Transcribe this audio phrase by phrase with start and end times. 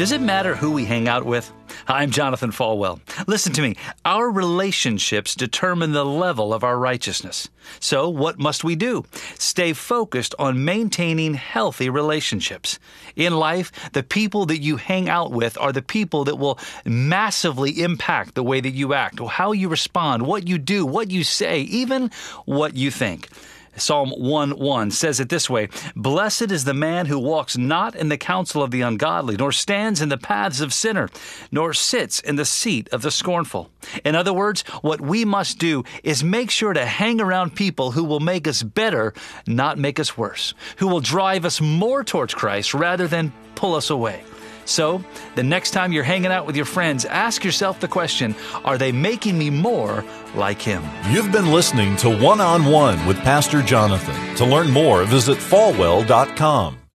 [0.00, 1.52] Does it matter who we hang out with?
[1.86, 3.00] I'm Jonathan Falwell.
[3.28, 3.76] Listen to me.
[4.02, 7.50] Our relationships determine the level of our righteousness.
[7.80, 9.04] So, what must we do?
[9.38, 12.78] Stay focused on maintaining healthy relationships.
[13.14, 17.82] In life, the people that you hang out with are the people that will massively
[17.82, 21.60] impact the way that you act, how you respond, what you do, what you say,
[21.60, 22.10] even
[22.46, 23.28] what you think.
[23.80, 28.08] Psalm 1 1 says it this way Blessed is the man who walks not in
[28.08, 31.08] the counsel of the ungodly, nor stands in the paths of sinner,
[31.50, 33.70] nor sits in the seat of the scornful.
[34.04, 38.04] In other words, what we must do is make sure to hang around people who
[38.04, 39.14] will make us better,
[39.46, 43.90] not make us worse, who will drive us more towards Christ rather than pull us
[43.90, 44.22] away.
[44.64, 48.78] So, the next time you're hanging out with your friends, ask yourself the question Are
[48.78, 50.82] they making me more like Him?
[51.10, 54.36] You've been listening to One on One with Pastor Jonathan.
[54.36, 56.79] To learn more, visit falwell.com.